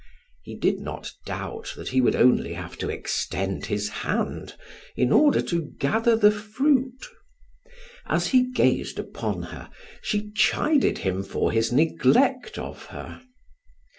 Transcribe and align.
He 0.41 0.55
did 0.55 0.79
not 0.79 1.11
doubt 1.27 1.73
that 1.75 1.89
he 1.89 2.01
would 2.01 2.15
only 2.15 2.53
have 2.53 2.75
to 2.79 2.89
extend 2.89 3.67
his 3.67 3.87
hand 4.01 4.55
in 4.95 5.11
order 5.11 5.43
to 5.43 5.73
gather 5.77 6.15
the 6.15 6.31
fruit. 6.31 7.07
As 8.07 8.29
he 8.29 8.49
gazed 8.51 8.97
upon 8.97 9.43
her 9.53 9.69
she 10.01 10.31
chided 10.31 10.97
him 11.05 11.21
for 11.21 11.51
his 11.51 11.71
neglect 11.71 12.57
of 12.57 12.85
her. 12.85 13.21